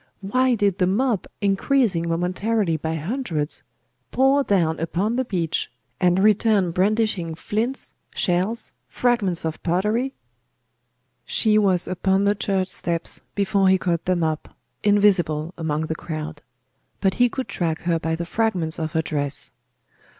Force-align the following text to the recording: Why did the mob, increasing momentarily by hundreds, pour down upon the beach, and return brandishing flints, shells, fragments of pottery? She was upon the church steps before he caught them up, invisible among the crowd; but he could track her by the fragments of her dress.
Why 0.21 0.55
did 0.55 0.79
the 0.79 0.87
mob, 0.87 1.27
increasing 1.41 2.09
momentarily 2.09 2.75
by 2.75 2.95
hundreds, 2.95 3.61
pour 4.09 4.43
down 4.43 4.79
upon 4.79 5.15
the 5.15 5.23
beach, 5.23 5.69
and 5.99 6.17
return 6.17 6.71
brandishing 6.71 7.35
flints, 7.35 7.93
shells, 8.15 8.71
fragments 8.87 9.45
of 9.45 9.61
pottery? 9.61 10.15
She 11.23 11.59
was 11.59 11.87
upon 11.87 12.23
the 12.23 12.33
church 12.33 12.69
steps 12.69 13.21
before 13.35 13.69
he 13.69 13.77
caught 13.77 14.05
them 14.05 14.23
up, 14.23 14.57
invisible 14.81 15.53
among 15.55 15.81
the 15.81 15.93
crowd; 15.93 16.41
but 16.99 17.13
he 17.21 17.29
could 17.29 17.47
track 17.47 17.81
her 17.81 17.99
by 17.99 18.15
the 18.15 18.25
fragments 18.25 18.79
of 18.79 18.93
her 18.93 19.03
dress. 19.03 19.51